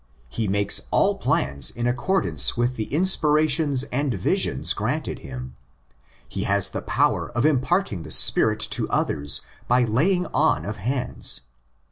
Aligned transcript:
He 0.29 0.47
makes 0.47 0.81
all 0.89 1.13
his 1.15 1.23
plans 1.23 1.69
in 1.69 1.85
accordance 1.85 2.57
with 2.57 2.75
the 2.75 2.85
inspirations 2.85 3.83
and 3.91 4.11
visions 4.11 4.73
granted 4.73 5.19
him. 5.19 5.55
He 6.27 6.45
has 6.45 6.69
the 6.69 6.81
power 6.81 7.29
of 7.33 7.45
imparting 7.45 8.01
the 8.01 8.09
Spirit 8.09 8.61
to 8.71 8.89
others 8.89 9.43
by 9.67 9.83
laying 9.83 10.25
on 10.33 10.65
of 10.65 10.77
hands. 10.77 11.41